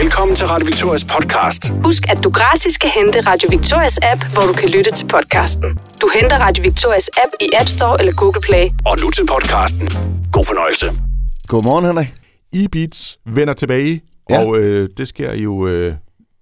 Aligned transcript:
Velkommen 0.00 0.36
til 0.36 0.46
Radio 0.46 0.66
Victorias 0.66 1.04
podcast. 1.04 1.62
Husk, 1.84 2.02
at 2.12 2.24
du 2.24 2.30
gratis 2.30 2.78
kan 2.78 2.90
hente 2.98 3.20
Radio 3.30 3.48
Victorias 3.50 3.98
app, 4.12 4.20
hvor 4.32 4.42
du 4.42 4.52
kan 4.52 4.68
lytte 4.68 4.90
til 4.98 5.06
podcasten. 5.06 5.64
Du 6.02 6.06
henter 6.20 6.36
Radio 6.38 6.62
Victorias 6.62 7.10
app 7.24 7.32
i 7.40 7.48
App 7.60 7.68
Store 7.68 7.96
eller 8.00 8.12
Google 8.12 8.40
Play. 8.40 8.64
Og 8.86 8.96
nu 9.02 9.10
til 9.10 9.26
podcasten. 9.26 9.86
God 10.32 10.44
fornøjelse. 10.44 10.86
Godmorgen, 11.48 11.84
Henrik. 11.84 12.14
E-Beats 12.56 13.18
vender 13.26 13.54
tilbage, 13.54 14.00
Ja. 14.30 14.38
og 14.44 14.58
øh, 14.58 14.88
det 14.96 15.08
sker 15.08 15.34
jo 15.34 15.66
øh, 15.66 15.94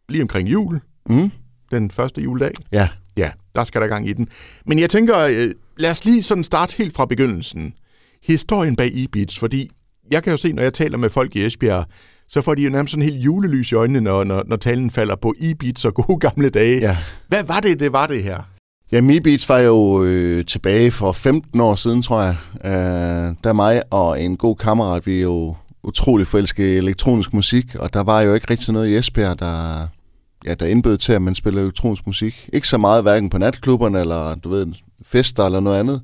lige 0.08 0.22
omkring 0.22 0.48
jul, 0.48 0.80
Mm. 1.10 1.30
den 1.70 1.90
første 1.90 2.20
juledag. 2.20 2.52
Ja. 2.72 2.88
Ja, 3.16 3.30
der 3.54 3.64
skal 3.64 3.80
der 3.80 3.86
gang 3.86 4.08
i 4.08 4.12
den. 4.12 4.28
Men 4.66 4.78
jeg 4.78 4.90
tænker, 4.90 5.18
øh, 5.18 5.50
lad 5.78 5.90
os 5.90 6.04
lige 6.04 6.22
sådan 6.22 6.44
starte 6.44 6.74
helt 6.78 6.94
fra 6.94 7.06
begyndelsen. 7.06 7.74
Historien 8.22 8.76
bag 8.76 8.90
E-Beats, 8.94 9.38
fordi 9.38 9.70
jeg 10.10 10.22
kan 10.22 10.30
jo 10.30 10.36
se, 10.36 10.52
når 10.52 10.62
jeg 10.62 10.74
taler 10.74 10.98
med 10.98 11.10
folk 11.10 11.36
i 11.36 11.46
Esbjerg, 11.46 11.84
så 12.30 12.42
får 12.42 12.54
de 12.54 12.62
jo 12.62 12.70
nærmest 12.70 12.90
sådan 12.90 13.04
helt 13.04 13.16
julelys 13.16 13.72
i 13.72 13.74
øjnene, 13.74 14.00
når, 14.00 14.24
når, 14.24 14.42
når 14.46 14.56
talen 14.56 14.90
falder 14.90 15.16
på 15.16 15.34
E-Beats 15.38 15.86
og 15.86 15.94
gode 15.94 16.18
gamle 16.28 16.50
dage. 16.50 16.80
Ja. 16.80 16.96
Hvad 17.28 17.44
var 17.44 17.60
det, 17.60 17.80
det 17.80 17.92
var 17.92 18.06
det 18.06 18.22
her? 18.22 18.42
Ja, 18.92 19.00
MeBeats 19.00 19.48
var 19.48 19.58
jo 19.58 20.04
øh, 20.04 20.44
tilbage 20.44 20.90
for 20.90 21.12
15 21.12 21.60
år 21.60 21.74
siden, 21.74 22.02
tror 22.02 22.22
jeg. 22.22 22.36
Øh, 22.64 23.34
der 23.44 23.52
mig 23.52 23.82
og 23.90 24.22
en 24.22 24.36
god 24.36 24.56
kammerat, 24.56 25.06
vi 25.06 25.16
er 25.16 25.22
jo 25.22 25.54
utrolig 25.82 26.26
forelskede 26.26 26.74
i 26.74 26.76
elektronisk 26.76 27.32
musik, 27.32 27.74
og 27.74 27.94
der 27.94 28.02
var 28.02 28.20
jo 28.20 28.34
ikke 28.34 28.46
rigtig 28.50 28.72
noget 28.72 28.88
i 28.88 28.96
Esbjerg, 28.96 29.38
der, 29.38 29.86
ja, 30.46 30.54
der 30.54 30.66
indbød 30.66 30.96
til, 30.96 31.12
at 31.12 31.22
man 31.22 31.34
spillede 31.34 31.64
elektronisk 31.64 32.06
musik. 32.06 32.48
Ikke 32.52 32.68
så 32.68 32.78
meget 32.78 33.02
hverken 33.02 33.30
på 33.30 33.38
natklubberne, 33.38 34.00
eller 34.00 34.34
du 34.34 34.48
ved, 34.48 34.66
fester 35.02 35.46
eller 35.46 35.60
noget 35.60 35.78
andet. 35.78 36.02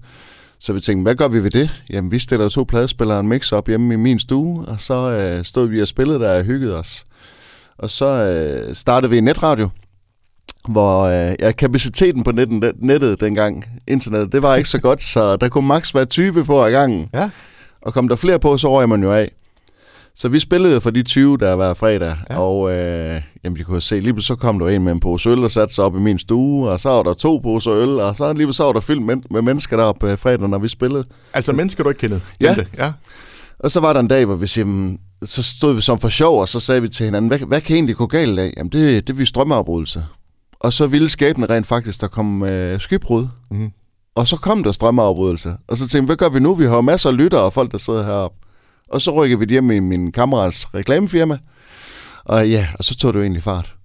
Så 0.59 0.73
vi 0.73 0.81
tænkte, 0.81 1.03
hvad 1.03 1.15
gør 1.15 1.29
vi 1.29 1.45
ved 1.45 1.51
det? 1.51 1.71
Jamen, 1.91 2.11
vi 2.11 2.19
stiller 2.19 2.49
to 2.49 2.65
pladespillere 2.65 3.21
en 3.21 3.29
mix 3.29 3.53
op 3.53 3.69
hjemme 3.69 3.95
i 3.95 3.97
min 3.97 4.19
stue, 4.19 4.65
og 4.69 4.81
så 4.81 5.11
øh, 5.11 5.45
stod 5.45 5.69
vi 5.69 5.81
og 5.81 5.89
spillede 5.89 6.21
der 6.21 6.39
og 6.39 6.45
hyggede 6.45 6.79
os. 6.79 7.07
Og 7.79 7.91
så 7.91 8.07
øh, 8.07 8.75
startede 8.75 9.11
vi 9.11 9.19
en 9.19 9.25
netradio, 9.25 9.69
hvor 10.69 11.03
øh, 11.03 11.35
ja, 11.41 11.53
kapaciteten 11.53 12.25
på 12.25 12.33
netten, 12.33 12.65
nettet 12.79 13.21
dengang, 13.21 13.65
internettet, 13.87 14.33
det 14.33 14.43
var 14.43 14.57
ikke 14.57 14.69
så 14.69 14.81
godt, 14.81 15.03
så 15.03 15.37
der 15.37 15.49
kunne 15.49 15.67
maks 15.67 15.95
være 15.95 16.05
20 16.05 16.45
på 16.45 16.65
ad 16.65 16.71
gangen. 16.71 17.09
Ja. 17.15 17.31
Og 17.83 17.95
kom 17.95 18.09
der 18.09 18.17
flere 18.17 18.39
på, 18.39 18.59
så 18.59 18.73
røg 18.73 18.89
man 18.89 19.03
jo 19.03 19.13
af. 19.13 19.33
Så 20.19 20.29
vi 20.29 20.41
spillede 20.41 20.81
for 20.81 20.91
de 20.91 21.03
20, 21.03 21.37
der 21.37 21.53
var 21.53 21.75
fredag, 21.75 22.17
Ja. 22.31 22.39
og 22.39 22.73
øh, 22.73 23.23
jamen, 23.45 23.59
vi 23.59 23.63
kunne 23.63 23.83
se, 23.83 24.01
lige 24.01 24.23
så 24.23 24.35
kom 24.35 24.59
der 24.59 24.69
en 24.69 24.83
med 24.85 24.93
en 24.93 25.01
pose 25.01 25.31
øl 25.31 25.45
og 25.45 25.51
satte 25.51 25.75
sig 25.75 25.85
op 25.85 25.97
i 25.97 25.99
min 25.99 26.19
stue, 26.19 26.69
og 26.71 26.81
så 26.81 26.89
var 26.89 27.03
der 27.03 27.15
to 27.15 27.39
poser 27.39 27.73
øl, 27.73 27.89
og 28.01 28.17
så 28.17 28.33
lige 28.33 28.55
så 28.55 28.65
var 28.65 28.73
der 28.73 28.81
fyldt 28.81 29.03
med, 29.03 29.17
med 29.31 29.43
mennesker 29.43 29.77
deroppe 29.77 30.11
øh, 30.11 30.19
fredag, 30.19 30.49
når 30.49 30.59
vi 30.59 30.69
spillede. 30.69 31.05
Altså 31.35 31.53
mennesker, 31.53 31.83
du 31.83 31.89
ikke 31.91 31.99
kendte? 31.99 32.21
Ja. 32.41 32.55
Kendte? 32.55 32.71
ja. 32.79 32.93
Og 33.59 33.71
så 33.71 33.81
var 33.81 33.93
der 33.93 34.01
en 34.01 34.09
dag, 34.09 34.25
hvor 34.25 34.35
vi 34.35 34.47
siger, 34.47 34.65
"Jamen," 34.67 34.99
så 35.25 35.43
stod 35.43 35.75
vi 35.75 35.81
som 35.81 35.99
for 35.99 36.09
sjov, 36.09 36.41
og 36.41 36.49
så 36.49 36.61
sagde 36.61 36.83
vi 36.83 36.89
til 36.89 37.05
hinanden, 37.05 37.29
hvad, 37.29 37.39
hvad 37.39 37.61
kan 37.61 37.75
egentlig 37.77 37.97
gå 37.97 38.07
galt 38.07 38.39
af? 38.39 38.53
Jamen, 38.57 38.73
det, 38.73 39.07
det 39.07 39.13
er 39.13 39.17
vi 39.17 39.25
strømafbrydelse. 39.27 40.05
Og 40.61 40.73
så 40.73 40.87
ville 40.87 41.09
skæbne 41.09 41.47
rent 41.47 41.67
faktisk, 41.67 42.01
der 42.01 42.09
kom 42.09 42.43
øh, 42.43 42.81
skybrud. 42.81 43.27
Mhm. 43.51 43.69
Og 44.15 44.29
så 44.29 44.37
kom 44.37 44.63
der 44.63 44.73
strømafbrydelse. 44.73 45.53
Og 45.69 45.77
så 45.77 45.89
tænkte 45.89 46.01
vi, 46.03 46.07
hvad 46.07 46.17
gør 46.17 46.29
vi 46.29 46.41
nu? 46.41 46.55
Vi 46.55 46.65
har 46.65 46.75
jo 46.75 46.81
masser 46.81 47.11
af 47.11 47.17
lyttere 47.17 47.41
og 47.41 47.53
folk, 47.53 47.73
der 47.73 47.79
sidder 47.79 48.05
heroppe. 48.05 48.37
Og 48.91 49.01
så 49.03 49.11
rykkede 49.11 49.41
vi 49.41 49.47
hjem 49.47 49.71
i 49.71 49.79
min 49.79 50.13
kammerats 50.13 50.75
reklamefirma. 50.75 51.39
Og 52.25 52.51
ja, 52.51 52.69
og 52.79 52.85
så 52.85 52.97
tog 52.97 53.13
det 53.13 53.19
jo 53.19 53.23
egentlig 53.23 53.43
fart. 53.43 53.77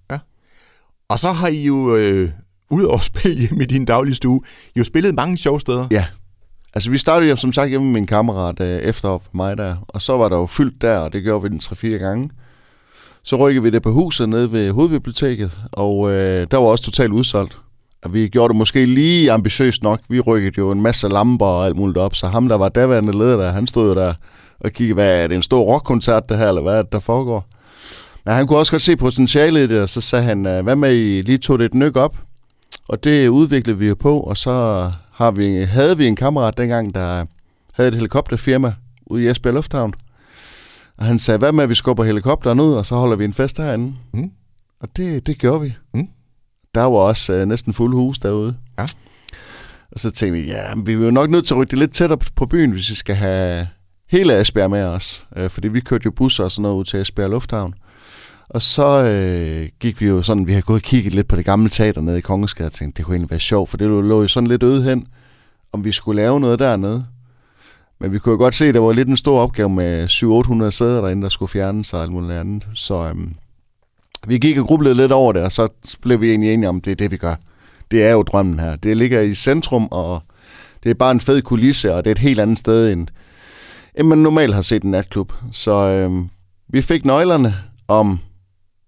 Og 1.12 1.18
så 1.18 1.32
har 1.32 1.48
I 1.48 1.62
jo, 1.62 1.96
øh, 1.96 2.30
ud 2.70 2.82
over 2.82 2.98
at 2.98 3.04
spille 3.04 3.40
hjemme 3.40 3.62
i 3.64 3.66
din 3.66 3.84
daglige 3.84 4.14
stue, 4.14 4.40
jo 4.76 4.84
spillet 4.84 5.14
mange 5.14 5.36
sjove 5.36 5.60
steder. 5.60 5.86
Ja. 5.90 6.04
Altså, 6.74 6.90
vi 6.90 6.98
startede 6.98 7.30
jo 7.30 7.36
som 7.36 7.52
sagt 7.52 7.68
hjemme 7.70 7.86
med 7.86 7.92
min 7.92 8.06
kammerat 8.06 8.60
øh, 8.60 8.78
efter 8.78 9.18
for 9.18 9.30
mig 9.32 9.58
der. 9.58 9.76
Og 9.88 10.02
så 10.02 10.16
var 10.16 10.28
der 10.28 10.36
jo 10.36 10.46
fyldt 10.46 10.82
der, 10.82 10.98
og 10.98 11.12
det 11.12 11.22
gjorde 11.22 11.42
vi 11.42 11.48
den 11.48 11.60
3-4 11.64 11.86
gange. 11.86 12.30
Så 13.24 13.36
rykkede 13.36 13.62
vi 13.62 13.70
det 13.70 13.82
på 13.82 13.92
huset 13.92 14.28
nede 14.28 14.52
ved 14.52 14.72
hovedbiblioteket, 14.72 15.60
og 15.72 16.10
øh, 16.10 16.46
der 16.50 16.56
var 16.56 16.66
også 16.66 16.84
totalt 16.84 17.12
udsolgt. 17.12 17.58
Og 18.02 18.14
vi 18.14 18.28
gjorde 18.28 18.52
det 18.52 18.58
måske 18.58 18.86
lige 18.86 19.32
ambitiøst 19.32 19.82
nok. 19.82 20.00
Vi 20.08 20.20
rykkede 20.20 20.54
jo 20.58 20.70
en 20.70 20.82
masse 20.82 21.08
lamper 21.08 21.46
og 21.46 21.66
alt 21.66 21.76
muligt 21.76 21.98
op, 21.98 22.14
så 22.14 22.26
ham, 22.26 22.48
der 22.48 22.56
var 22.56 22.68
daværende 22.68 23.12
leder 23.12 23.36
der, 23.36 23.50
han 23.50 23.66
stod 23.66 23.88
jo 23.88 23.94
der 23.94 24.14
og 24.64 24.70
kiggede, 24.72 24.94
hvad 24.94 25.22
er 25.22 25.26
det 25.26 25.34
en 25.34 25.42
stor 25.42 25.62
rockkoncert 25.62 26.28
det 26.28 26.38
her, 26.38 26.48
eller 26.48 26.62
hvad 26.62 26.78
er 26.78 26.82
det, 26.82 26.92
der 26.92 27.00
foregår? 27.00 27.46
Men 28.24 28.34
han 28.34 28.46
kunne 28.46 28.58
også 28.58 28.72
godt 28.72 28.82
se 28.82 28.96
potentialet 28.96 29.60
i 29.60 29.74
det, 29.74 29.82
og 29.82 29.88
så 29.88 30.00
sagde 30.00 30.24
han, 30.24 30.46
øh, 30.46 30.64
hvad 30.64 30.76
med 30.76 30.94
I 30.94 31.22
lige 31.22 31.38
tog 31.38 31.58
det 31.58 31.64
et 31.64 31.74
nyk 31.74 31.96
op? 31.96 32.16
Og 32.88 33.04
det 33.04 33.28
udviklede 33.28 33.78
vi 33.78 33.88
jo 33.88 33.94
på, 33.94 34.20
og 34.20 34.36
så 34.36 34.52
har 35.12 35.30
vi, 35.30 35.62
havde 35.62 35.98
vi 35.98 36.06
en 36.06 36.16
kammerat 36.16 36.58
dengang, 36.58 36.94
der 36.94 37.24
havde 37.72 37.88
et 37.88 37.94
helikopterfirma 37.94 38.74
ude 39.06 39.22
i 39.22 39.28
Esbjerg 39.28 39.54
Lufthavn. 39.54 39.94
Og 40.96 41.04
han 41.04 41.18
sagde, 41.18 41.38
hvad 41.38 41.52
med, 41.52 41.62
at 41.62 41.70
vi 41.70 41.74
skubber 41.74 42.04
helikopteren 42.04 42.60
ud, 42.60 42.72
og 42.72 42.86
så 42.86 42.94
holder 42.94 43.16
vi 43.16 43.24
en 43.24 43.34
fest 43.34 43.58
herinde. 43.58 43.94
Mm. 44.14 44.30
Og 44.80 44.88
det, 44.96 45.26
det 45.26 45.38
gjorde 45.38 45.60
vi. 45.60 45.74
Mm. 45.94 46.08
Der 46.74 46.82
var 46.82 46.98
også 46.98 47.32
øh, 47.32 47.46
næsten 47.46 47.72
fuld 47.72 47.94
hus 47.94 48.18
derude. 48.18 48.56
Ja. 48.78 48.86
Og 49.92 50.00
så 50.00 50.10
tænkte 50.10 50.40
vi, 50.40 50.46
ja, 50.46 50.62
vi 50.84 50.92
er 50.92 50.96
jo 50.96 51.10
nok 51.10 51.30
nødt 51.30 51.46
til 51.46 51.54
at 51.54 51.58
rykke 51.58 51.70
det 51.70 51.78
lidt 51.78 51.92
tættere 51.92 52.18
på 52.36 52.46
byen, 52.46 52.70
hvis 52.70 52.90
vi 52.90 52.94
skal 52.94 53.14
have 53.14 53.68
hele 54.12 54.40
Esbjerg 54.40 54.70
med 54.70 54.82
os. 54.82 55.24
Øh, 55.36 55.50
fordi 55.50 55.68
vi 55.68 55.80
kørte 55.80 56.04
jo 56.04 56.10
busser 56.10 56.44
og 56.44 56.52
sådan 56.52 56.62
noget 56.62 56.76
ud 56.76 56.84
til 56.84 57.00
Esbjerg 57.00 57.30
Lufthavn. 57.30 57.74
Og 58.48 58.62
så 58.62 59.04
øh, 59.04 59.68
gik 59.80 60.00
vi 60.00 60.06
jo 60.06 60.22
sådan, 60.22 60.46
vi 60.46 60.52
har 60.52 60.60
gået 60.60 60.76
og 60.76 60.82
kigget 60.82 61.14
lidt 61.14 61.28
på 61.28 61.36
det 61.36 61.44
gamle 61.44 61.70
teater 61.70 62.00
nede 62.00 62.18
i 62.18 62.20
Kongeskade, 62.20 62.66
og 62.66 62.72
tænkte, 62.72 62.96
det 62.96 63.04
kunne 63.04 63.14
egentlig 63.14 63.30
være 63.30 63.40
sjovt, 63.40 63.70
for 63.70 63.76
det 63.76 63.88
lå 63.88 64.20
jo 64.20 64.28
sådan 64.28 64.46
lidt 64.46 64.62
øde 64.62 64.82
hen, 64.82 65.06
om 65.72 65.84
vi 65.84 65.92
skulle 65.92 66.22
lave 66.22 66.40
noget 66.40 66.58
dernede. 66.58 67.06
Men 68.00 68.12
vi 68.12 68.18
kunne 68.18 68.32
jo 68.32 68.38
godt 68.38 68.54
se, 68.54 68.66
at 68.66 68.74
der 68.74 68.80
var 68.80 68.92
lidt 68.92 69.08
en 69.08 69.16
stor 69.16 69.40
opgave 69.40 69.70
med 69.70 70.08
700-800 70.66 70.70
sæder 70.70 71.00
derinde, 71.00 71.22
der 71.22 71.28
skulle 71.28 71.48
fjernes 71.48 71.92
og 71.92 72.02
alt 72.02 72.12
muligt 72.12 72.32
andet. 72.32 72.66
Så 72.74 73.08
øhm, 73.08 73.34
vi 74.26 74.38
gik 74.38 74.58
og 74.58 74.66
grublede 74.66 74.94
lidt 74.94 75.12
over 75.12 75.32
det, 75.32 75.42
og 75.42 75.52
så 75.52 75.68
blev 76.02 76.20
vi 76.20 76.30
egentlig 76.30 76.54
enige 76.54 76.68
om, 76.68 76.76
at 76.76 76.84
det 76.84 76.90
er 76.90 76.94
det, 76.94 77.10
vi 77.10 77.16
gør. 77.16 77.34
Det 77.90 78.04
er 78.04 78.12
jo 78.12 78.22
drømmen 78.22 78.60
her. 78.60 78.76
Det 78.76 78.96
ligger 78.96 79.20
i 79.20 79.34
centrum, 79.34 79.88
og 79.90 80.22
det 80.82 80.90
er 80.90 80.94
bare 80.94 81.10
en 81.10 81.20
fed 81.20 81.42
kulisse, 81.42 81.94
og 81.94 82.04
det 82.04 82.10
er 82.10 82.14
et 82.14 82.18
helt 82.18 82.40
andet 82.40 82.58
sted, 82.58 82.92
end, 82.92 83.08
end 83.98 84.08
man 84.08 84.18
normalt 84.18 84.54
har 84.54 84.62
set 84.62 84.82
en 84.82 84.90
natklub. 84.90 85.32
Så 85.52 85.72
øhm, 85.72 86.28
vi 86.68 86.82
fik 86.82 87.04
nøglerne 87.04 87.54
om 87.88 88.18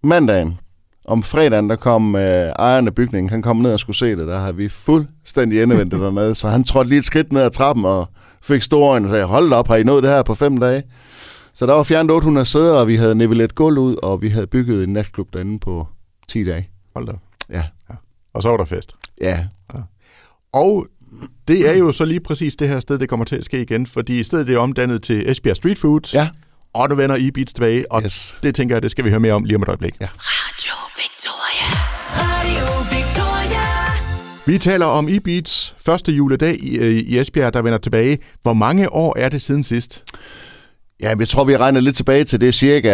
mandagen. 0.03 0.61
Om 1.05 1.23
fredagen, 1.23 1.71
der 1.71 1.77
kom 1.77 2.17
øh, 2.17 2.23
ejeren 2.59 2.87
af 2.87 2.95
bygningen, 2.95 3.31
han 3.31 3.43
kom 3.43 3.57
ned 3.57 3.73
og 3.73 3.81
skulle 3.81 3.97
se 3.97 4.17
det. 4.17 4.29
Der 4.29 4.39
havde 4.39 4.57
vi 4.57 4.69
fuldstændig 4.69 5.63
endevendt 5.63 5.93
dernede, 5.95 6.35
så 6.35 6.49
han 6.49 6.65
trådte 6.65 6.89
lige 6.89 6.99
et 6.99 7.05
skridt 7.05 7.33
ned 7.33 7.43
ad 7.43 7.51
trappen 7.51 7.85
og 7.85 8.09
fik 8.43 8.63
store 8.63 8.91
øjne 8.91 9.07
og 9.07 9.11
sagde, 9.11 9.25
hold 9.25 9.53
op, 9.53 9.69
har 9.69 9.77
I 9.77 9.83
nået 9.83 10.03
det 10.03 10.11
her 10.11 10.23
på 10.23 10.35
fem 10.35 10.57
dage? 10.57 10.83
Så 11.53 11.67
der 11.67 11.73
var 11.73 11.83
fjernet 11.83 12.11
800 12.11 12.47
sæder, 12.47 12.75
og 12.79 12.89
vi 12.89 12.97
havde 12.97 13.15
nivellet 13.15 13.55
gulv 13.55 13.79
ud, 13.79 13.97
og 14.03 14.23
vi 14.23 14.29
havde 14.29 14.47
bygget 14.47 14.85
en 14.85 14.93
natklub 14.93 15.33
derinde 15.33 15.59
på 15.59 15.87
10 16.29 16.45
dage. 16.45 16.69
Hold 16.95 17.07
da. 17.07 17.13
op. 17.13 17.19
Ja. 17.51 17.63
Og 18.35 18.43
så 18.43 18.49
var 18.49 18.57
der 18.57 18.65
fest. 18.65 18.93
Ja, 19.21 19.47
Og 20.53 20.87
det 21.49 21.69
er 21.69 21.75
jo 21.79 21.93
så 21.93 22.05
lige 22.05 22.21
præcis 22.21 22.57
det 22.57 22.69
her 22.69 22.81
sted, 22.81 22.99
det 22.99 23.09
kommer 23.09 23.25
til 23.25 23.37
at 23.37 23.45
ske 23.45 23.63
igen, 23.63 23.87
fordi 23.87 24.23
stedet 24.23 24.47
det 24.47 24.55
er 24.55 24.59
omdannet 24.59 25.03
til 25.03 25.31
Esbjerg 25.31 25.57
Street 25.57 25.79
Food, 25.79 26.01
ja. 26.15 26.29
og 26.75 26.89
nu 26.89 26.95
vender 26.95 27.17
E-Beats 27.17 27.53
tilbage, 27.55 27.93
og 27.93 28.03
Yes. 28.05 28.39
det 28.43 28.55
tænker 28.55 28.75
jeg, 28.75 28.83
det 28.83 28.91
skal 28.91 29.05
vi 29.05 29.11
høre 29.11 29.21
mere 29.21 29.33
om 29.33 29.45
lige 29.45 29.57
om 29.57 29.63
et 29.63 29.69
øjeblik. 29.69 29.95
Ja. 30.01 30.07
Radio 30.17 30.73
Victoria. 30.97 31.69
Radio 32.17 32.97
Victoria. 32.97 33.65
Vi 34.47 34.59
taler 34.59 34.87
om 34.87 35.09
E-Beats 35.09 35.75
første 35.85 36.13
juledag 36.13 36.57
i, 36.63 36.77
øh, 36.77 36.91
i 36.97 37.19
Esbjerg, 37.19 37.55
der 37.55 37.63
vender 37.63 37.79
tilbage. 37.79 38.19
Hvor 38.43 38.53
mange 38.53 38.93
år 38.93 39.19
er 39.19 39.29
det 39.29 39.43
siden 39.43 39.65
sidst? 39.65 40.05
Ja, 41.01 41.15
jeg 41.19 41.29
tror, 41.29 41.45
vi 41.45 41.57
regner 41.57 41.81
lidt 41.81 41.97
tilbage 41.97 42.25
til 42.25 42.41
det 42.41 42.49
er 42.49 42.53
cirka 42.53 42.89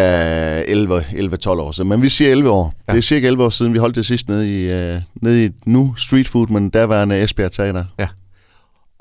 11-12 0.61 1.49
år 1.49 1.71
siden. 1.71 1.89
Men 1.89 2.01
vi 2.01 2.09
siger 2.09 2.31
11 2.31 2.49
år. 2.49 2.73
Ja. 2.77 2.83
Ja. 2.87 2.95
Det 2.95 2.97
er 2.97 3.07
cirka 3.07 3.27
11 3.27 3.43
år 3.43 3.49
siden, 3.49 3.73
vi 3.73 3.77
holdt 3.77 3.95
det 3.95 4.05
sidst 4.05 4.27
nede 4.29 4.61
i, 4.61 4.95
uh, 4.95 5.01
nede 5.21 5.45
i 5.45 5.49
nu 5.65 5.93
Street 5.97 6.27
Food, 6.27 6.47
men 6.47 6.69
derværende 6.69 7.23
Esbjerg 7.23 7.51
Teater. 7.51 7.85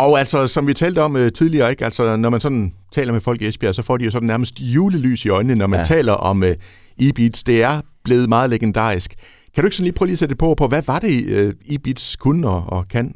Og 0.01 0.19
altså, 0.19 0.47
som 0.47 0.67
vi 0.67 0.75
talte 0.75 1.03
om 1.03 1.17
øh, 1.17 1.33
tidligere, 1.33 1.71
ikke? 1.71 1.85
Altså, 1.85 2.17
når 2.17 2.31
man 2.31 2.41
sådan 2.41 2.73
taler 2.93 3.13
med 3.13 3.21
folk 3.21 3.43
i 3.43 3.49
Esbjerg, 3.49 3.75
så 3.75 3.83
får 3.83 3.97
de 3.97 4.05
jo 4.05 4.11
sådan 4.11 4.27
nærmest 4.27 4.61
julelys 4.61 5.25
i 5.25 5.29
øjnene, 5.29 5.55
når 5.55 5.67
man 5.67 5.81
ja. 5.81 5.85
Taler 5.85 6.13
om 6.13 6.43
øh, 6.43 6.57
E-Beats. 7.03 7.43
Det 7.47 7.63
er 7.63 7.81
blevet 8.05 8.29
meget 8.29 8.51
legendarisk. 8.51 9.15
Kan 9.55 9.63
du 9.63 9.67
ikke 9.67 9.77
sådan 9.77 9.85
lige 9.85 9.93
prøve 9.93 10.07
lige 10.07 10.15
at 10.15 10.19
sætte 10.19 10.35
på, 10.35 10.55
på 10.55 10.67
hvad 10.67 10.83
var 10.87 10.99
det, 10.99 11.25
øh, 11.25 11.55
E-Beats 11.65 12.17
kunne 12.17 12.49
og, 12.49 12.65
og 12.67 12.89
kan? 12.89 13.15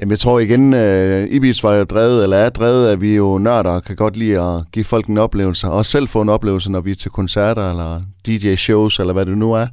Jamen, 0.00 0.10
jeg 0.10 0.18
tror 0.18 0.38
igen, 0.38 0.74
uh, 0.74 1.34
Ibis 1.34 1.62
var 1.62 1.74
jo 1.74 1.84
drevet, 1.84 2.22
eller 2.22 2.36
er 2.36 2.48
drevet, 2.48 2.88
at 2.88 3.00
vi 3.00 3.16
jo 3.16 3.38
nørder 3.38 3.70
og 3.70 3.84
kan 3.84 3.96
godt 3.96 4.16
lide 4.16 4.40
at 4.40 4.62
give 4.72 4.84
folk 4.84 5.06
en 5.06 5.18
oplevelse. 5.18 5.68
Og 5.68 5.86
selv 5.86 6.08
få 6.08 6.20
en 6.20 6.28
oplevelse, 6.28 6.70
når 6.70 6.80
vi 6.80 6.90
er 6.90 6.94
til 6.94 7.10
koncerter 7.10 7.70
eller 7.70 8.00
DJ-shows, 8.26 9.00
eller 9.00 9.12
hvad 9.12 9.26
det 9.26 9.38
nu 9.38 9.52
er. 9.52 9.66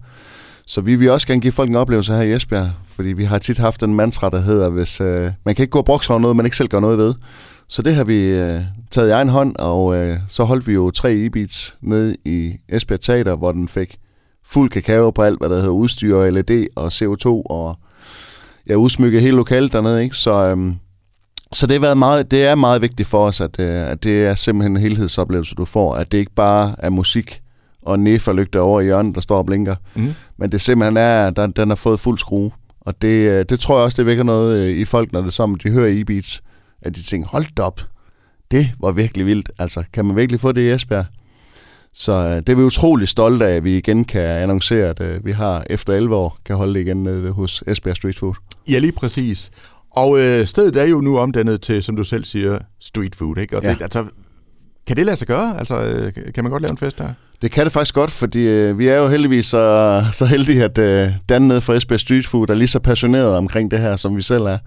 Så 0.68 0.82
vi 0.82 0.96
vil 0.96 1.12
også 1.12 1.28
gerne 1.28 1.42
give 1.42 1.54
folk 1.54 1.70
en 1.70 1.76
oplevelse 1.76 2.14
her 2.14 2.22
i 2.22 2.34
Esbjerg, 2.34 2.70
fordi 2.88 3.10
vi 3.10 3.24
har 3.24 3.38
tit 3.38 3.58
haft 3.58 3.84
en 3.84 3.96
mantra, 3.96 4.30
der 4.30 4.40
hedder, 4.40 4.70
hvis 4.70 5.02
øh, 5.02 5.32
man 5.46 5.56
kan 5.56 5.64
ikke 5.64 5.72
gå 5.72 5.80
og 5.80 5.86
brokse 5.86 6.12
over 6.12 6.20
noget, 6.20 6.36
man 6.36 6.46
ikke 6.46 6.58
selv 6.58 6.70
gør 6.70 6.80
noget 6.80 6.98
ved. 6.98 7.14
Så 7.68 7.82
det 7.82 7.96
har 7.96 8.04
vi 8.04 8.26
øh, 8.26 8.62
taget 8.92 9.10
i 9.10 9.12
egen 9.12 9.30
hånd, 9.30 9.56
og 9.56 9.96
øh, 9.96 10.18
så 10.28 10.44
holdt 10.44 10.68
vi 10.68 10.74
jo 10.74 10.92
tre 10.92 11.14
e-beats 11.14 11.78
nede 11.82 12.16
i 12.26 12.54
Esbjerg 12.70 13.02
Teater, 13.02 13.36
hvor 13.36 13.52
den 13.52 13.68
fik 13.68 13.98
fuld 14.46 14.70
kakao 14.70 15.12
på 15.12 15.22
alt, 15.22 15.40
hvad 15.40 15.50
der 15.50 15.56
hedder 15.56 15.70
udstyr, 15.70 16.30
LED 16.30 16.68
og 16.76 16.88
CO2 16.88 17.28
og 17.28 17.76
ja, 18.70 18.76
udsmykkede 18.76 19.22
hele 19.22 19.36
lokalet 19.36 19.74
dernede, 19.74 20.04
ikke? 20.04 20.16
Så, 20.16 20.50
øhm, 20.50 20.76
så 21.54 21.68
det, 21.68 21.74
har 21.74 21.82
været 21.82 21.98
meget, 21.98 22.32
det 22.32 22.46
er 22.46 22.56
meget 22.56 22.82
vigtigt 22.82 23.10
for 23.10 23.26
os, 23.26 23.42
at, 23.42 23.60
øh, 23.60 23.92
at 23.92 24.04
det 24.04 24.26
er 24.26 24.36
simpelthen 24.36 24.78
en 24.78 24.82
helhedsoplevelse, 24.82 25.56
du 25.56 25.66
får. 25.66 25.96
At 25.96 26.12
det 26.12 26.18
ikke 26.18 26.36
bare 26.36 26.76
er 26.78 26.90
musik 26.90 27.42
og 27.88 27.96
en 27.96 28.04
nefa 28.04 28.32
over 28.60 28.82
i 28.82 28.84
hjørnet, 28.84 29.16
der 29.16 29.22
står 29.22 29.38
og 29.38 29.46
blinker. 29.46 29.76
Mm. 29.96 30.14
Men 30.38 30.52
det 30.52 30.62
simpelthen 30.62 30.98
er, 30.98 31.30
den, 31.30 31.52
den 31.52 31.70
har 31.70 31.76
fået 31.76 32.00
fuld 32.00 32.18
skrue. 32.18 32.52
Og 32.82 33.02
det, 33.02 33.08
øh, 33.08 33.46
det 33.50 33.60
tror 33.60 33.78
jeg 33.78 33.84
også, 33.86 33.98
det 34.02 34.06
vækker 34.06 34.24
noget 34.24 34.58
øh, 34.68 34.78
i 34.78 34.86
folk, 34.86 35.12
når 35.12 35.22
det 35.22 35.34
som 35.34 35.56
de 35.56 35.70
hører 35.72 36.02
e-beats, 36.02 36.42
at 36.82 36.96
de 36.96 37.04
tænker, 37.04 37.28
hold 37.30 37.46
da 37.58 37.62
op, 37.62 37.82
det 38.52 38.70
var 38.82 38.92
virkelig 38.92 39.26
vildt. 39.26 39.52
Altså, 39.60 39.84
kan 39.94 40.06
man 40.06 40.16
virkelig 40.16 40.40
få 40.40 40.52
det 40.52 40.62
i 40.62 40.70
Esbjerg? 40.72 41.06
Så 41.94 42.12
øh, 42.14 42.36
det 42.36 42.50
er 42.50 42.56
vi 42.56 42.64
utrolig 42.64 43.08
stolte 43.08 43.46
af, 43.46 43.56
at 43.56 43.64
vi 43.64 43.78
igen 43.78 44.06
kan 44.06 44.22
annoncere, 44.22 44.88
at 44.90 45.02
øh, 45.02 45.26
vi 45.26 45.32
har 45.32 45.64
efter 45.70 45.94
11 45.94 46.16
år 46.16 46.38
kan 46.46 46.56
holde 46.56 46.74
det 46.74 46.80
igen 46.80 47.04
nede 47.04 47.32
hos 47.32 47.64
Esbjerg 47.68 47.96
Street 47.96 48.18
Food. 48.18 48.34
Ja, 48.68 48.80
lige 48.80 48.92
præcis. 48.92 49.52
Og 49.92 50.20
øh, 50.20 50.46
stedet 50.48 50.76
er 50.76 50.84
jo 50.86 51.02
nu 51.02 51.18
omdannet 51.18 51.62
til, 51.62 51.84
som 51.84 51.96
du 51.96 52.04
selv 52.04 52.26
siger, 52.26 52.60
street 52.80 53.16
food, 53.16 53.38
ikke? 53.38 53.58
Og 53.58 53.64
Ja. 53.64 53.70
det, 53.74 53.82
altså, 53.82 54.06
kan 54.88 54.98
det 54.98 55.06
lade 55.06 55.18
sig 55.18 55.28
gøre? 55.28 55.60
Altså, 55.60 55.82
øh, 55.82 56.14
kan 56.36 56.44
man 56.44 56.52
godt 56.52 56.62
lave 56.62 56.72
en 56.72 56.78
fest 56.78 56.98
der? 56.98 57.10
Det 57.42 57.52
kan 57.52 57.64
det 57.64 57.74
faktisk 57.74 57.96
godt, 57.96 58.12
fordi 58.12 58.48
øh, 58.48 58.80
vi 58.80 58.88
er 58.88 58.98
jo 58.98 59.08
heldigvis 59.08 59.46
så, 59.46 60.04
så 60.14 60.26
heldige, 60.26 60.64
at 60.64 60.78
øh, 60.78 61.10
Dan 61.30 61.42
nede 61.42 61.62
fra 61.62 61.74
Esbjerg 61.74 62.00
Street 62.00 62.28
Food 62.28 62.50
er 62.50 62.54
lige 62.54 62.68
så 62.68 62.80
passioneret 62.80 63.36
omkring 63.36 63.72
det 63.72 63.80
her, 63.80 63.96
som 63.96 64.16
vi 64.16 64.22
selv 64.22 64.44
er. 64.44 64.58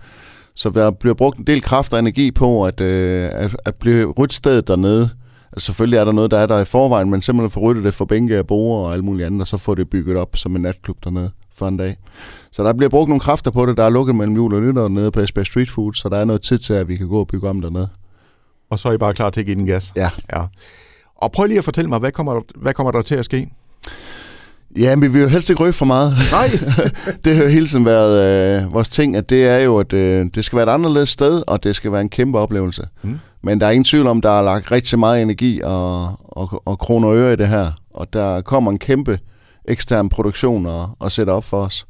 Så 0.55 0.71
der 0.71 0.91
bliver 0.91 1.15
brugt 1.15 1.39
en 1.39 1.45
del 1.47 1.63
kraft 1.63 1.93
og 1.93 1.99
energi 1.99 2.31
på 2.31 2.65
at, 2.65 2.81
øh, 2.81 3.29
at, 3.33 3.57
at 3.65 3.75
blive 3.75 4.13
ryddet 4.19 4.33
stedet 4.33 4.69
dernede. 4.69 5.11
Altså, 5.53 5.67
selvfølgelig 5.67 5.97
er 5.97 6.05
der 6.05 6.13
noget, 6.13 6.31
der 6.31 6.39
er 6.39 6.47
der 6.47 6.59
i 6.59 6.65
forvejen, 6.65 7.11
men 7.11 7.23
simpelthen 7.23 7.51
få 7.51 7.61
ryddet 7.61 7.85
det 7.85 7.95
for 7.95 8.05
bænke 8.05 8.39
og 8.39 8.47
borer 8.47 8.87
og 8.87 8.95
alt 8.95 9.05
muligt 9.05 9.27
andet, 9.27 9.41
og 9.41 9.47
så 9.47 9.57
få 9.57 9.75
det 9.75 9.91
bygget 9.91 10.17
op 10.17 10.37
som 10.37 10.57
en 10.57 10.63
natklub 10.63 10.97
dernede 11.05 11.31
for 11.55 11.69
en 11.69 11.77
dag. 11.77 11.97
Så 12.53 12.65
der 12.65 12.73
bliver 12.73 12.91
brugt 12.91 13.09
nogle 13.09 13.21
kræfter 13.21 13.51
på 13.51 13.67
det. 13.67 13.77
Der 13.77 13.85
er 13.85 13.91
lukket 13.91 14.15
mellem 14.15 14.37
jul 14.37 14.55
og 14.55 14.61
nytår 14.61 14.89
nede 14.89 15.11
på 15.11 15.21
Esbjerg 15.21 15.47
Street 15.47 15.71
Food, 15.71 15.93
så 15.95 16.09
der 16.09 16.17
er 16.17 16.25
noget 16.25 16.43
tid 16.43 16.59
til, 16.59 16.73
at 16.73 16.89
vi 16.89 16.97
kan 16.97 17.09
gå 17.09 17.21
og 17.21 17.27
bygge 17.27 17.49
om 17.49 17.61
dernede. 17.61 17.89
Og 18.71 18.79
så 18.79 18.89
er 18.89 18.93
I 18.93 18.99
bare 18.99 19.15
klar 19.15 19.31
til 19.31 19.41
at 19.41 19.47
give 19.47 19.57
den 19.57 19.67
gas? 19.67 19.93
Ja. 19.97 20.11
ja. 20.33 20.43
Og 21.17 21.33
prøv 21.33 21.47
lige 21.47 21.59
at 21.59 21.65
fortælle 21.65 21.89
mig, 21.91 21.99
hvad 21.99 22.13
kommer, 22.13 22.33
der- 22.35 22.43
hvad 22.57 22.75
kommer 22.75 22.91
der 22.93 23.03
til 23.03 23.15
at 23.15 23.25
ske? 23.25 23.51
Ja, 24.79 24.97
men 24.97 25.03
vi 25.03 25.09
vil 25.09 25.23
jo 25.23 25.29
helst 25.29 25.51
ikke 25.51 25.63
røbe 25.63 25.73
for 25.73 25.85
meget. 25.85 26.13
Nej! 26.33 26.49
det 27.25 27.37
har 27.37 27.43
jo 27.43 27.49
hele 27.49 27.67
tiden 27.67 27.85
været 27.85 28.63
øh, 28.65 28.73
vores 28.75 28.91
ting, 28.91 29.17
at 29.17 29.31
det 29.31 29.47
er 29.47 29.59
jo, 29.59 29.79
at 29.79 29.93
øh, 29.93 30.27
det 30.35 30.45
skal 30.45 30.57
være 30.57 30.67
et 30.67 30.73
anderledes 30.75 31.09
sted, 31.11 31.43
og 31.47 31.65
det 31.65 31.77
skal 31.77 31.93
være 31.93 32.01
en 32.01 32.09
kæmpe 32.09 32.39
oplevelse. 32.39 32.83
Mm. 33.03 33.19
Men 33.43 33.61
der 33.61 33.67
er 33.67 33.71
ingen 33.71 33.85
tvivl 33.85 34.07
om, 34.07 34.21
der 34.21 34.31
er 34.39 34.43
lagt 34.43 34.71
rigtig 34.71 34.99
meget 34.99 35.23
energi 35.23 35.61
og, 35.65 36.03
og, 36.25 36.63
og 36.67 36.79
kroner 36.79 37.09
og 37.09 37.17
øre 37.17 37.33
i 37.33 37.37
det 37.37 37.49
her. 37.49 37.73
Og 37.95 38.13
der 38.13 38.41
kommer 38.41 38.71
en 38.71 38.79
kæmpe 38.79 39.19
ekstern 39.69 40.09
produktion 40.09 40.67
og, 40.67 40.91
og 40.99 41.13
sætte 41.13 41.31
op 41.31 41.45
for 41.45 41.63
os, 41.65 41.87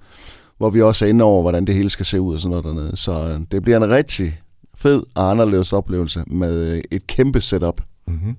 hvor 0.58 0.70
vi 0.70 0.82
også 0.82 1.04
er 1.04 1.08
inde 1.08 1.24
over, 1.24 1.42
hvordan 1.42 1.64
det 1.64 1.74
hele 1.74 1.90
skal 1.90 2.06
se 2.06 2.20
ud 2.20 2.34
og 2.34 2.40
sådan 2.40 2.50
noget 2.50 2.64
dernede. 2.64 2.96
Så 2.96 3.12
øh, 3.12 3.40
det 3.52 3.62
bliver 3.62 3.76
en 3.76 3.90
rigtig 3.90 4.40
fed 4.80 5.02
og 5.14 5.30
anderledes 5.30 5.72
oplevelse 5.72 6.24
med 6.26 6.68
øh, 6.68 6.82
et 6.90 7.06
kæmpe 7.06 7.40
setup. 7.40 7.80
Mm-hmm. 8.06 8.36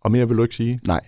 Og 0.00 0.12
mere 0.12 0.28
vil 0.28 0.36
du 0.36 0.42
ikke 0.42 0.54
sige? 0.54 0.80
Nej. 0.86 1.00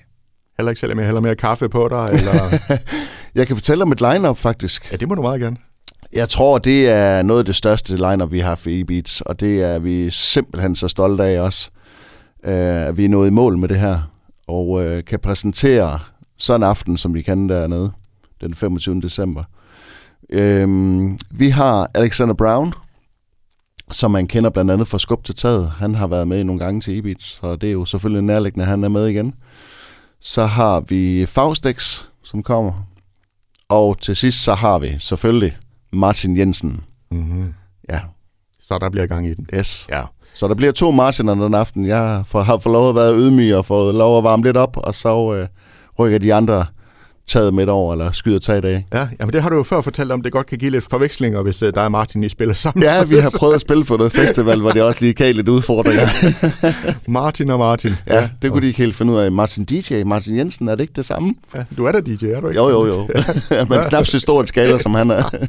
Heller 0.59 0.71
ikke 0.71 0.81
selvom 0.81 0.99
jeg 0.99 1.07
hælder 1.07 1.21
mere 1.21 1.37
kaffe 1.37 1.69
på 1.69 1.89
dig? 1.89 2.11
Eller... 2.13 2.59
Jeg 3.35 3.47
kan 3.47 3.57
fortælle 3.57 3.83
om 3.83 3.93
et 3.93 4.01
line-up 4.01 4.39
faktisk. 4.39 4.93
ja, 4.93 4.97
det 4.97 5.09
må 5.09 5.15
du 5.15 5.23
meget 5.23 5.41
gerne. 5.41 5.57
Jeg 6.13 6.29
tror, 6.29 6.59
det 6.59 6.89
er 6.89 7.23
noget 7.23 7.39
af 7.39 7.45
det 7.45 7.57
største 7.57 7.97
lineup, 7.97 8.33
vi 8.33 8.41
har 8.41 8.55
for 8.55 8.71
E-Beats, 8.71 9.23
og 9.27 9.41
det 9.41 9.63
er 9.63 9.79
vi 9.79 10.11
simpelthen 10.11 10.77
så 10.77 10.89
stolte 10.89 11.25
af 11.25 11.41
også, 11.41 11.71
at 12.43 12.97
vi 12.97 13.05
er 13.05 13.09
nået 13.09 13.29
i 13.29 13.31
mål 13.31 13.59
med 13.59 13.69
det 13.69 13.79
her, 13.79 14.13
og 14.47 14.85
øh, 14.85 15.05
kan 15.05 15.21
præsentere 15.21 15.99
sådan 16.39 16.61
en 16.61 16.69
aften, 16.69 16.97
som 16.97 17.15
vi 17.15 17.23
kan 17.23 17.49
dernede, 17.49 17.93
den 18.41 18.55
25. 18.55 19.01
december. 19.01 19.45
Øhm, 20.31 21.19
vi 21.31 21.49
har 21.49 21.91
Alexander 21.95 22.35
Brown, 22.35 22.73
som 23.91 24.11
man 24.11 24.27
kender 24.27 24.51
blandt 24.51 24.71
andet 24.71 24.89
fra 24.89 24.99
Skub 24.99 25.25
til 25.25 25.35
Taget. 25.35 25.71
Han 25.71 25.95
har 25.95 26.07
været 26.07 26.29
med 26.29 26.45
nogle 26.45 26.65
gange 26.65 26.81
til 26.81 26.99
E-Beats, 27.01 27.25
så 27.41 27.57
det 27.57 27.69
er 27.69 27.73
jo 27.73 27.85
selvfølgelig 27.85 28.23
nærliggende, 28.23 28.65
at 28.65 28.71
han 28.71 28.85
er 28.85 28.89
med 28.89 29.07
igen. 29.07 29.35
Så 30.21 30.47
har 30.47 30.81
vi 30.81 31.27
Faustex, 31.27 32.03
som 32.25 32.43
kommer. 32.43 32.73
Og 33.69 34.01
til 34.01 34.17
sidst 34.17 34.45
så 34.45 34.55
har 34.55 34.79
vi 34.79 34.97
selvfølgelig 34.99 35.57
Martin 35.93 36.37
Jensen. 36.37 36.81
Mm-hmm. 37.11 37.55
Ja, 37.91 38.01
Så 38.63 38.79
der 38.79 38.91
bliver 38.91 39.07
gang 39.07 39.27
i 39.27 39.35
den. 39.35 39.47
yes. 39.55 39.87
Ja. 39.91 40.03
Så 40.35 40.49
der 40.49 40.55
bliver 40.55 40.73
to 40.73 40.91
Martiner 40.91 41.35
den 41.35 41.55
aften. 41.55 41.87
Jeg 41.87 41.99
har 41.99 42.23
fået 42.59 42.65
lov 42.73 42.89
at 42.89 42.95
være 42.95 43.15
ydmyg 43.15 43.55
og 43.55 43.65
fået 43.67 43.95
lov 43.95 44.19
at 44.19 44.25
varme 44.25 44.43
lidt 44.43 44.57
op, 44.57 44.77
og 44.77 44.95
så 44.95 45.35
øh, 45.35 45.49
rykker 45.99 46.19
de 46.19 46.35
andre 46.35 46.67
taget 47.31 47.55
midt 47.55 47.69
over, 47.69 47.93
eller 47.93 48.13
skyder 48.13 48.39
taget 48.39 48.65
af. 48.65 48.87
Ja, 48.93 49.09
jamen 49.21 49.33
det 49.33 49.43
har 49.43 49.49
du 49.51 49.57
jo 49.57 49.63
før 49.63 49.81
fortalt 49.81 50.13
om, 50.13 50.23
det 50.23 50.33
godt 50.33 50.47
kan 50.47 50.59
give 50.59 50.71
lidt 50.71 50.85
forvekslinger, 50.91 51.43
hvis 51.43 51.63
uh, 51.63 51.69
dig 51.69 51.85
og 51.85 51.91
Martin 51.93 52.25
I 52.25 52.29
spiller 52.29 52.55
sammen. 52.55 52.83
Ja, 52.83 53.05
vi 53.05 53.17
har 53.17 53.35
prøvet 53.39 53.55
at 53.55 53.61
spille 53.61 53.85
på 53.85 53.97
noget 53.97 54.13
festival, 54.13 54.61
hvor 54.61 54.71
det 54.71 54.83
også 54.83 55.01
lige 55.01 55.15
gav 55.15 55.35
lidt 55.35 55.49
udfordringer. 55.49 56.07
Martin 57.11 57.51
og 57.51 57.59
Martin. 57.59 57.93
Ja, 58.07 58.29
det 58.43 58.51
kunne 58.51 58.63
de 58.63 58.67
ikke 58.67 58.79
helt 58.79 58.95
finde 58.97 59.13
ud 59.13 59.19
af. 59.19 59.33
Martin 59.33 59.65
DJ, 59.65 60.03
Martin 60.03 60.37
Jensen, 60.37 60.69
er 60.69 60.75
det 60.75 60.81
ikke 60.81 60.93
det 60.97 61.07
samme? 61.07 61.35
Ja, 61.55 61.65
du 61.77 61.85
er 61.85 61.93
da 61.93 62.01
DJ, 62.01 62.27
er 62.27 62.41
du 62.41 62.49
ikke? 62.49 62.61
Jo, 62.61 62.69
jo, 62.71 62.87
jo. 62.87 63.09
Men 63.69 63.79
knap 63.89 64.07
så 64.07 64.19
stort 64.19 64.49
skala, 64.49 64.79
som 64.79 64.95
han 64.95 65.11
er. 65.11 65.23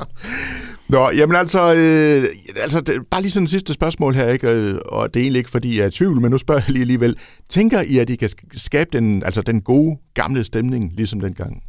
Nå, 0.90 1.10
jamen 1.16 1.36
altså, 1.36 1.74
øh, 1.76 2.30
altså 2.62 2.82
det, 2.82 2.96
bare 3.12 3.22
lige 3.22 3.32
sådan 3.32 3.44
et 3.44 3.50
sidste 3.50 3.74
spørgsmål 3.74 4.14
her, 4.16 4.30
ikke? 4.30 4.50
Øh, 4.50 4.76
og 4.86 5.14
det 5.14 5.20
er 5.20 5.24
egentlig 5.24 5.40
ikke, 5.40 5.50
fordi 5.50 5.78
jeg 5.78 5.84
er 5.84 5.88
i 5.88 5.92
tvivl, 5.92 6.22
men 6.22 6.32
nu 6.32 6.38
spørger 6.38 6.62
jeg 6.68 6.72
lige 6.72 6.82
alligevel. 6.82 7.18
Tænker 7.50 7.82
I, 7.82 7.98
at 7.98 8.10
I 8.10 8.16
kan 8.16 8.30
sk- 8.30 8.48
skabe 8.60 8.90
den, 8.94 9.24
altså 9.24 9.42
den 9.42 9.62
gode, 9.62 9.98
gamle 10.14 10.44
stemning, 10.44 10.92
ligesom 10.96 11.20
dengang? 11.20 11.64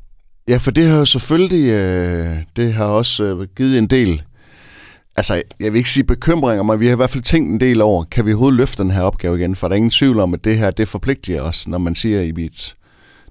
Ja, 0.48 0.56
for 0.56 0.70
det 0.70 0.86
har 0.86 0.98
jo 0.98 1.04
selvfølgelig, 1.04 1.70
øh, 1.70 2.36
det 2.56 2.74
har 2.74 2.84
også 2.84 3.24
øh, 3.24 3.48
givet 3.56 3.78
en 3.78 3.86
del, 3.86 4.22
altså 5.16 5.42
jeg 5.60 5.72
vil 5.72 5.78
ikke 5.78 5.90
sige 5.90 6.04
bekymringer, 6.04 6.62
men 6.62 6.80
vi 6.80 6.86
har 6.86 6.92
i 6.92 6.96
hvert 6.96 7.10
fald 7.10 7.22
tænkt 7.22 7.50
en 7.50 7.60
del 7.60 7.80
over, 7.80 8.04
kan 8.04 8.26
vi 8.26 8.32
overhovedet 8.32 8.56
løfte 8.56 8.82
den 8.82 8.90
her 8.90 9.02
opgave 9.02 9.38
igen? 9.38 9.56
For 9.56 9.68
der 9.68 9.72
er 9.72 9.76
ingen 9.76 9.90
tvivl 9.90 10.20
om, 10.20 10.34
at 10.34 10.44
det 10.44 10.58
her, 10.58 10.70
det 10.70 10.88
forpligter 10.88 11.42
os, 11.42 11.68
når 11.68 11.78
man 11.78 11.94
siger 11.94 12.20
i 12.20 12.32
beats. 12.32 12.76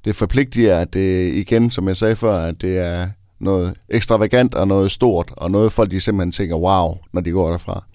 Det 0.06 0.16
forpligter, 0.16 0.78
at 0.78 0.94
det 0.94 1.34
igen, 1.34 1.72
som 1.72 1.88
jeg 1.88 1.98
sagde 1.98 2.16
før, 2.16 2.38
at 2.38 2.62
det 2.62 2.78
er 2.78 3.08
noget 3.40 3.74
ekstravagant 3.90 4.56
og 4.56 4.68
noget 4.68 4.92
stort, 4.92 5.34
og 5.38 5.52
noget 5.52 5.72
folk 5.72 5.92
de 5.92 6.02
simpelthen 6.02 6.32
tænker, 6.32 6.56
wow, 6.56 6.98
når 7.14 7.22
de 7.22 7.32
går 7.32 7.52
derfra. 7.52 7.86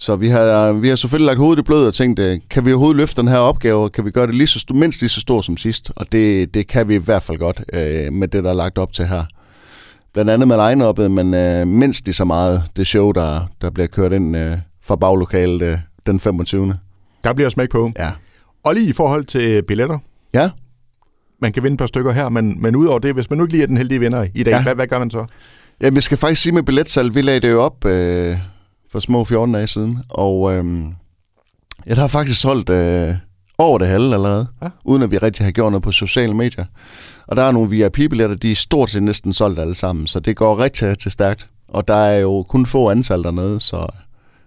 Så 0.00 0.16
vi 0.16 0.28
har, 0.28 0.72
vi 0.72 0.88
har 0.88 0.96
selvfølgelig 0.96 1.26
lagt 1.26 1.38
hovedet 1.38 1.62
i 1.62 1.64
blød 1.64 1.86
og 1.86 1.94
tænkt, 1.94 2.18
øh, 2.18 2.38
kan 2.50 2.64
vi 2.66 2.72
overhovedet 2.72 2.96
løfte 2.96 3.20
den 3.20 3.28
her 3.28 3.38
opgave, 3.38 3.90
kan 3.90 4.04
vi 4.04 4.10
gøre 4.10 4.26
det 4.26 4.34
lige 4.34 4.46
så 4.46 4.66
st- 4.70 4.74
mindst 4.76 5.00
lige 5.00 5.08
så 5.08 5.20
stort 5.20 5.44
som 5.44 5.56
sidst? 5.56 5.90
Og 5.96 6.12
det, 6.12 6.54
det 6.54 6.66
kan 6.66 6.88
vi 6.88 6.94
i 6.94 6.98
hvert 6.98 7.22
fald 7.22 7.38
godt 7.38 7.64
øh, 7.72 8.12
med 8.12 8.28
det, 8.28 8.44
der 8.44 8.50
er 8.50 8.54
lagt 8.54 8.78
op 8.78 8.92
til 8.92 9.06
her. 9.06 9.24
Blandt 10.12 10.30
andet 10.30 10.48
med 10.48 10.68
line 10.68 11.08
men 11.08 11.34
øh, 11.34 11.66
mindst 11.66 12.04
lige 12.04 12.14
så 12.14 12.24
meget 12.24 12.62
det 12.76 12.86
show, 12.86 13.12
der, 13.12 13.40
der 13.60 13.70
bliver 13.70 13.86
kørt 13.86 14.12
ind 14.12 14.36
øh, 14.36 14.58
fra 14.84 14.96
baglokalet 14.96 15.62
øh, 15.62 15.78
den 16.06 16.20
25. 16.20 16.74
Der 17.24 17.32
bliver 17.32 17.48
smæk 17.48 17.70
på. 17.70 17.92
Ja. 17.98 18.10
Og 18.64 18.74
lige 18.74 18.86
i 18.88 18.92
forhold 18.92 19.24
til 19.24 19.62
billetter. 19.62 19.98
Ja, 20.34 20.50
Man 21.40 21.52
kan 21.52 21.62
vinde 21.62 21.74
et 21.74 21.78
par 21.78 21.86
stykker 21.86 22.12
her, 22.12 22.28
men, 22.28 22.62
men 22.62 22.76
udover 22.76 22.98
det, 22.98 23.14
hvis 23.14 23.30
man 23.30 23.36
nu 23.36 23.44
ikke 23.44 23.52
lige 23.52 23.62
er 23.62 23.66
den 23.66 23.76
heldige 23.76 24.00
vinder 24.00 24.26
i 24.34 24.42
dag, 24.42 24.52
ja. 24.52 24.62
hvad, 24.62 24.74
hvad 24.74 24.86
gør 24.86 24.98
man 24.98 25.10
så? 25.10 25.24
Jamen, 25.80 25.94
jeg 25.94 26.02
skal 26.02 26.18
faktisk 26.18 26.42
sige 26.42 26.52
med 26.52 26.62
billetsalg, 26.62 27.14
vi 27.14 27.20
lagde 27.20 27.40
det 27.40 27.50
jo 27.50 27.62
op 27.62 27.84
øh, 27.84 28.36
for 28.92 29.00
små 29.00 29.24
14 29.24 29.54
dage 29.54 29.66
siden, 29.66 29.98
og 30.08 30.52
øh, 30.54 30.84
jeg 31.86 31.96
har 31.96 32.08
faktisk 32.08 32.40
solgt 32.40 32.70
øh, 32.70 33.14
over 33.58 33.78
det 33.78 33.88
halve 33.88 34.14
allerede, 34.14 34.46
Ja. 34.62 34.68
uden 34.84 35.02
at 35.02 35.10
vi 35.10 35.18
rigtig 35.18 35.46
har 35.46 35.50
gjort 35.52 35.72
noget 35.72 35.82
på 35.82 35.92
sociale 35.92 36.34
medier. 36.34 36.64
Og 37.26 37.36
der 37.36 37.42
er 37.42 37.50
nogle 37.52 37.70
VIP-billetter, 37.70 38.36
de 38.36 38.52
er 38.52 38.56
stort 38.56 38.90
set 38.90 39.02
næsten 39.02 39.32
solgt 39.32 39.58
alle 39.60 39.74
sammen, 39.74 40.06
så 40.06 40.20
det 40.20 40.36
går 40.36 40.58
rigtig, 40.58 40.88
rigtig 40.88 41.12
stærkt. 41.12 41.48
Og 41.68 41.88
der 41.88 41.94
er 41.96 42.18
jo 42.18 42.42
kun 42.48 42.66
få 42.66 42.90
antal 42.90 43.22
dernede, 43.22 43.60
så 43.60 43.86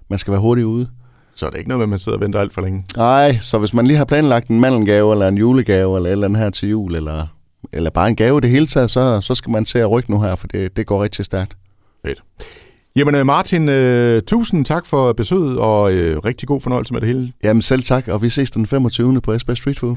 man 0.09 0.19
skal 0.19 0.31
være 0.31 0.41
hurtigt 0.41 0.65
ude. 0.65 0.87
Så 1.35 1.45
er 1.45 1.49
det 1.49 1.57
ikke 1.57 1.69
noget 1.69 1.79
med, 1.79 1.83
at 1.85 1.89
man 1.89 1.99
sidder 1.99 2.17
og 2.17 2.21
venter 2.21 2.39
alt 2.39 2.53
for 2.53 2.61
længe. 2.61 2.85
Nej, 2.97 3.37
så 3.41 3.57
hvis 3.57 3.73
man 3.73 3.87
lige 3.87 3.97
har 3.97 4.05
planlagt 4.05 4.47
en 4.47 4.59
mandelgave, 4.59 5.11
eller 5.11 5.27
en 5.27 5.37
julegave, 5.37 5.95
eller 5.95 6.09
et 6.09 6.11
eller 6.11 6.27
andet 6.27 6.41
her 6.41 6.49
til 6.49 6.69
jul, 6.69 6.95
eller, 6.95 7.27
eller 7.73 7.89
bare 7.89 8.09
en 8.09 8.15
gave 8.15 8.37
i 8.37 8.41
det 8.41 8.49
hele 8.49 8.67
taget, 8.67 8.91
så, 8.91 9.21
så 9.21 9.35
skal 9.35 9.51
man 9.51 9.65
til 9.65 9.77
at 9.77 9.91
rykke 9.91 10.11
nu 10.11 10.21
her, 10.21 10.35
for 10.35 10.47
det, 10.47 10.77
det 10.77 10.85
går 10.87 11.03
rigtig 11.03 11.25
stærkt. 11.25 11.57
Fedt. 12.05 12.23
Jamen 12.95 13.15
øh, 13.15 13.25
Martin, 13.25 13.69
øh, 13.69 14.21
tusind 14.21 14.65
tak 14.65 14.85
for 14.85 15.13
besøget, 15.13 15.57
og 15.57 15.93
øh, 15.93 16.17
rigtig 16.17 16.47
god 16.47 16.61
fornøjelse 16.61 16.93
med 16.93 17.01
det 17.01 17.07
hele. 17.07 17.33
Jamen 17.43 17.61
selv 17.61 17.83
tak, 17.83 18.07
og 18.07 18.21
vi 18.21 18.29
ses 18.29 18.51
den 18.51 18.67
25. 18.67 19.21
på 19.21 19.33
Esbjerg 19.33 19.57
Street 19.57 19.79
Food. 19.79 19.95